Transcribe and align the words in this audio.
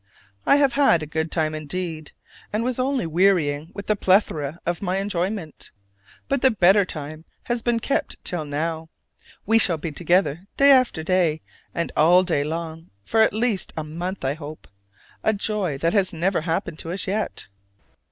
I 0.47 0.55
have 0.55 0.73
had 0.73 1.03
a 1.03 1.05
good 1.05 1.29
time 1.31 1.53
indeed, 1.53 2.11
and 2.51 2.63
was 2.63 2.79
only 2.79 3.05
wearying 3.05 3.69
with 3.75 3.85
the 3.85 3.95
plethora 3.95 4.59
of 4.65 4.81
my 4.81 4.97
enjoyment: 4.97 5.69
but 6.27 6.41
the 6.41 6.49
better 6.49 6.83
time 6.85 7.23
has 7.43 7.61
been 7.61 7.79
kept 7.79 8.15
till 8.25 8.43
now. 8.43 8.89
We 9.45 9.59
shall 9.59 9.77
be 9.77 9.91
together 9.91 10.47
day 10.57 10.71
after 10.71 11.03
day 11.03 11.41
and 11.75 11.91
all 11.95 12.23
day 12.23 12.43
long 12.43 12.89
for 13.05 13.21
at 13.21 13.31
least 13.31 13.73
a 13.77 13.83
month, 13.83 14.25
I 14.25 14.33
hope: 14.33 14.67
a 15.23 15.33
joy 15.33 15.77
that 15.77 15.93
has 15.93 16.11
never 16.11 16.41
happened 16.41 16.79
to 16.79 16.91
us 16.91 17.05
yet. 17.05 17.47